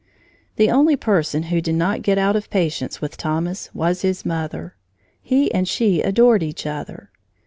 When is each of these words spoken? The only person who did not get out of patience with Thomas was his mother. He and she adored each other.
The 0.55 0.71
only 0.71 0.95
person 0.95 1.43
who 1.53 1.61
did 1.61 1.75
not 1.75 2.01
get 2.01 2.17
out 2.17 2.35
of 2.35 2.49
patience 2.49 3.01
with 3.01 3.17
Thomas 3.17 3.69
was 3.71 4.01
his 4.01 4.25
mother. 4.25 4.75
He 5.21 5.53
and 5.53 5.67
she 5.67 6.01
adored 6.01 6.41
each 6.41 6.65
other. 6.65 7.11